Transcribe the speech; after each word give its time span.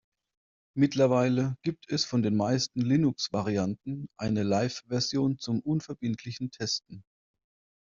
Mittlerweile 0.75 1.57
gibt 1.61 1.87
es 1.91 2.05
von 2.05 2.23
den 2.23 2.35
meisten 2.35 2.81
Linux-Varianten 2.81 4.07
eine 4.19 4.41
Live-Version 4.41 5.37
zum 5.37 5.59
unverbindlichen 5.59 6.49
Testen. 6.49 7.03